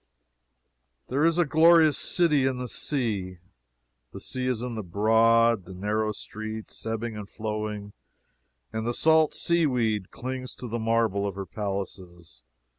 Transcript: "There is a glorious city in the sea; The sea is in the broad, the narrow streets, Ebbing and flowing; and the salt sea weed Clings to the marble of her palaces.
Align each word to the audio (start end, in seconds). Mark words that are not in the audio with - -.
"There 1.09 1.23
is 1.23 1.37
a 1.37 1.45
glorious 1.45 1.95
city 1.95 2.47
in 2.47 2.57
the 2.57 2.67
sea; 2.67 3.37
The 4.13 4.19
sea 4.19 4.47
is 4.47 4.63
in 4.63 4.73
the 4.73 4.81
broad, 4.81 5.65
the 5.65 5.75
narrow 5.75 6.11
streets, 6.11 6.83
Ebbing 6.87 7.15
and 7.15 7.29
flowing; 7.29 7.93
and 8.73 8.87
the 8.87 8.95
salt 8.95 9.35
sea 9.35 9.67
weed 9.67 10.09
Clings 10.09 10.55
to 10.55 10.67
the 10.67 10.79
marble 10.79 11.27
of 11.27 11.35
her 11.35 11.45
palaces. 11.45 12.41